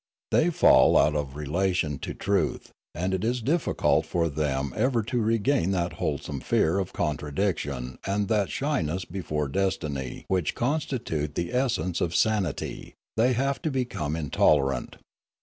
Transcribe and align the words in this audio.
They 0.31 0.49
fall 0.49 0.97
out 0.97 1.15
of 1.15 1.35
relation 1.35 1.99
to 1.99 2.15
truth, 2.15 2.71
and 2.95 3.13
it 3.13 3.23
is 3.23 3.39
difficult 3.39 4.03
for 4.07 4.29
them 4.29 4.73
ever 4.75 5.03
to 5.03 5.21
regain 5.21 5.69
that 5.73 5.93
wholesome 6.01 6.39
fear 6.39 6.79
of 6.79 6.91
contradiction 6.91 7.99
and 8.07 8.27
that 8.27 8.49
shyness 8.49 9.05
before 9.05 9.47
destiny 9.47 10.25
which 10.27 10.55
constitute 10.55 11.35
the 11.35 11.53
essence 11.53 12.01
of 12.01 12.15
sanity; 12.15 12.95
they 13.15 13.33
have 13.33 13.61
to 13.61 13.69
become 13.69 14.15
intolerant. 14.15 14.95